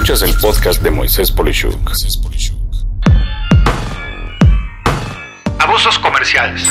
[0.00, 1.92] Escuchas el podcast de Moisés Polishuk.
[5.58, 6.66] Abusos comerciales.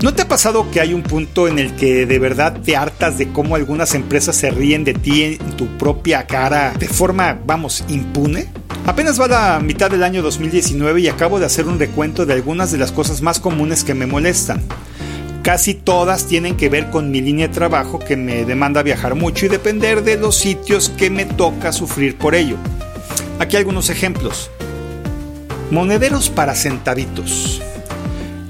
[0.00, 3.18] ¿No te ha pasado que hay un punto en el que de verdad te hartas
[3.18, 7.84] de cómo algunas empresas se ríen de ti en tu propia cara de forma, vamos,
[7.88, 8.48] impune?
[8.86, 12.72] Apenas va la mitad del año 2019 y acabo de hacer un recuento de algunas
[12.72, 14.62] de las cosas más comunes que me molestan.
[15.44, 19.44] Casi todas tienen que ver con mi línea de trabajo que me demanda viajar mucho
[19.44, 22.56] y depender de los sitios que me toca sufrir por ello.
[23.38, 24.50] Aquí algunos ejemplos.
[25.70, 27.60] Monederos para centavitos.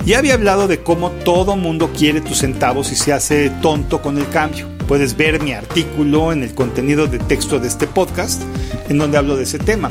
[0.07, 4.17] Ya había hablado de cómo todo mundo quiere tus centavos y se hace tonto con
[4.17, 4.69] el cambio.
[4.87, 8.41] Puedes ver mi artículo en el contenido de texto de este podcast,
[8.89, 9.91] en donde hablo de ese tema.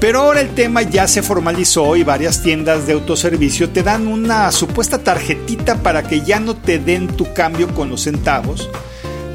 [0.00, 4.50] Pero ahora el tema ya se formalizó y varias tiendas de autoservicio te dan una
[4.52, 8.70] supuesta tarjetita para que ya no te den tu cambio con los centavos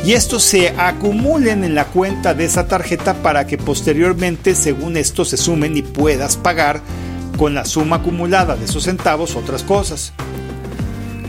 [0.05, 5.23] y estos se acumulen en la cuenta de esa tarjeta para que posteriormente, según esto,
[5.23, 6.81] se sumen y puedas pagar
[7.37, 10.11] con la suma acumulada de esos centavos otras cosas.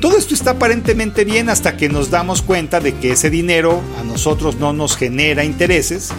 [0.00, 4.02] Todo esto está aparentemente bien hasta que nos damos cuenta de que ese dinero a
[4.02, 6.10] nosotros no nos genera intereses,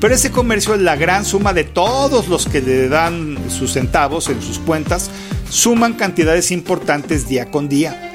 [0.00, 4.28] pero ese comercio es la gran suma de todos los que le dan sus centavos
[4.28, 5.10] en sus cuentas,
[5.50, 8.10] suman cantidades importantes día con día.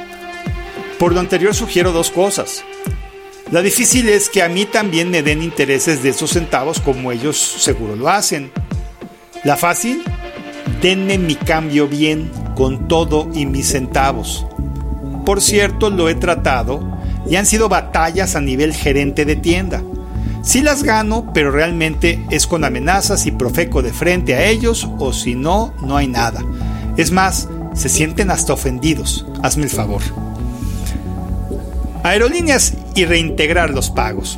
[0.97, 2.63] Por lo anterior sugiero dos cosas.
[3.51, 7.37] La difícil es que a mí también me den intereses de esos centavos como ellos
[7.37, 8.51] seguro lo hacen.
[9.43, 10.01] La fácil
[10.81, 14.47] denme mi cambio bien con todo y mis centavos.
[15.25, 19.83] Por cierto, lo he tratado y han sido batallas a nivel gerente de tienda.
[20.45, 25.11] Sí las gano, pero realmente es con amenazas y profeco de frente a ellos o
[25.11, 26.45] si no, no hay nada.
[26.97, 29.25] Es más, se sienten hasta ofendidos.
[29.41, 30.03] Hazme el favor.
[32.03, 34.37] Aerolíneas y reintegrar los pagos.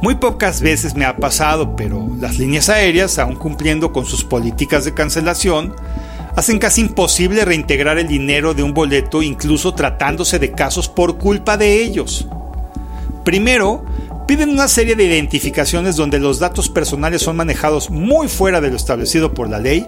[0.00, 4.84] Muy pocas veces me ha pasado, pero las líneas aéreas, aun cumpliendo con sus políticas
[4.84, 5.74] de cancelación,
[6.36, 11.56] hacen casi imposible reintegrar el dinero de un boleto incluso tratándose de casos por culpa
[11.56, 12.28] de ellos.
[13.24, 13.84] Primero,
[14.28, 18.76] piden una serie de identificaciones donde los datos personales son manejados muy fuera de lo
[18.76, 19.86] establecido por la ley,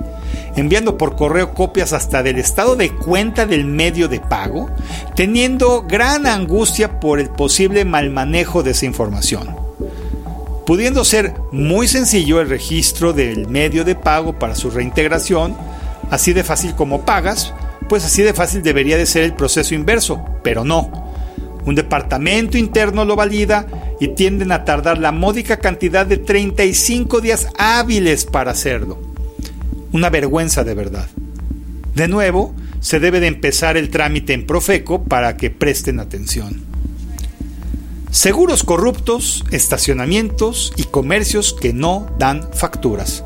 [0.56, 4.70] enviando por correo copias hasta del estado de cuenta del medio de pago,
[5.14, 9.54] teniendo gran angustia por el posible mal manejo de esa información
[10.64, 15.56] pudiendo ser muy sencillo el registro del medio de pago para su reintegración,
[16.12, 17.52] así de fácil como pagas,
[17.88, 21.10] pues así de fácil debería de ser el proceso inverso, pero no.
[21.66, 23.66] Un departamento interno lo valida
[24.00, 28.98] y tienden a tardar la módica cantidad de 35 días hábiles para hacerlo.
[29.92, 31.08] Una vergüenza de verdad.
[31.94, 36.62] De nuevo, se debe de empezar el trámite en Profeco para que presten atención.
[38.10, 43.22] Seguros corruptos, estacionamientos y comercios que no dan facturas.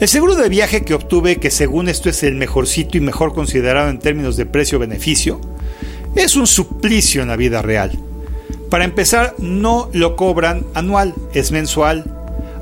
[0.00, 3.32] El seguro de viaje que obtuve, que según esto es el mejor sitio y mejor
[3.32, 5.40] considerado en términos de precio-beneficio,
[6.14, 8.05] es un suplicio en la vida real.
[8.70, 12.04] Para empezar, no lo cobran anual, es mensual,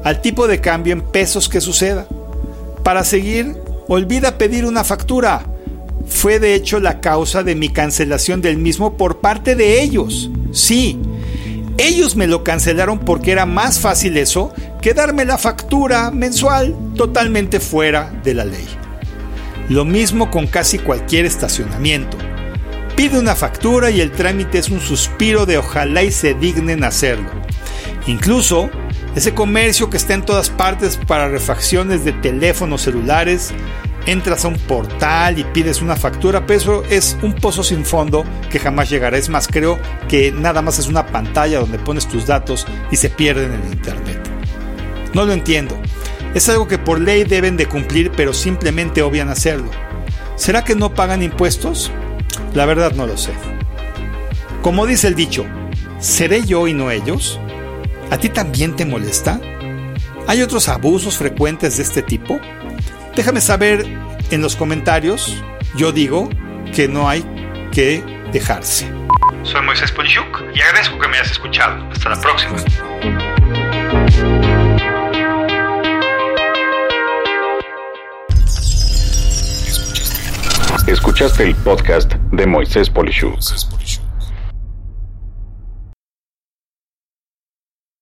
[0.05, 2.07] al tipo de cambio en pesos que suceda.
[2.83, 3.57] Para seguir,
[3.89, 5.47] olvida pedir una factura.
[6.07, 10.31] Fue de hecho la causa de mi cancelación del mismo por parte de ellos.
[10.53, 11.01] Sí,
[11.79, 17.59] ellos me lo cancelaron porque era más fácil eso que darme la factura mensual totalmente
[17.59, 18.67] fuera de la ley.
[19.71, 22.19] Lo mismo con casi cualquier estacionamiento.
[22.97, 27.29] Pide una factura y el trámite es un suspiro de ojalá y se dignen hacerlo.
[28.07, 28.71] Incluso
[29.17, 33.53] ese comercio que está en todas partes para refacciones de teléfonos celulares
[34.07, 38.25] entras a un portal y pides una factura, pero eso es un pozo sin fondo
[38.51, 39.17] que jamás llegará.
[39.19, 39.79] Es más, creo
[40.09, 44.21] que nada más es una pantalla donde pones tus datos y se pierden en Internet.
[45.15, 45.77] No lo entiendo.
[46.35, 49.71] Es algo que por ley deben de cumplir, pero simplemente obvian hacerlo.
[50.37, 51.91] ¿Será que no pagan impuestos?
[52.55, 53.33] La verdad no lo sé.
[54.63, 55.45] Como dice el dicho,
[55.99, 57.41] ¿seré yo y no ellos?
[58.11, 59.41] ¿A ti también te molesta?
[60.27, 62.41] ¿Hay otros abusos frecuentes de este tipo?
[63.15, 63.85] Déjame saber
[64.31, 65.43] en los comentarios.
[65.77, 66.31] Yo digo
[66.75, 67.25] que no hay
[67.73, 68.03] que
[68.33, 68.91] dejarse.
[69.43, 71.91] Soy Moisés Polishuk y agradezco que me hayas escuchado.
[71.91, 72.57] Hasta la próxima.
[80.87, 83.41] Escuchaste el podcast de Moisés Polishuk.